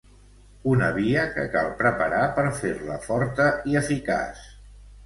[0.71, 4.47] Una via que cal preparar per fer-la forta i eficaç.